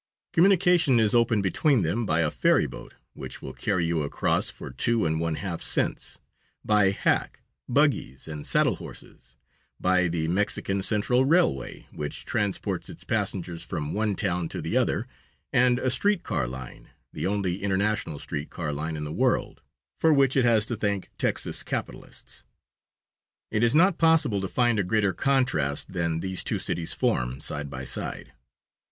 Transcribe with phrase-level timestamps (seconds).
[0.33, 5.05] Communication is open between them by a ferryboat, which will carry you across for two
[5.05, 6.17] and one half cents,
[6.65, 9.35] by hack, buggies, and saddle horses,
[9.79, 15.07] by the Mexican Central Railway, which transports its passengers from one town to the other,
[15.53, 19.61] and a street car line, the only international street car line in the world,
[19.99, 22.43] for which it has to thank Texas capitalists.
[23.51, 27.69] It is not possible to find a greater contrast than these two cities form, side
[27.69, 28.33] by side.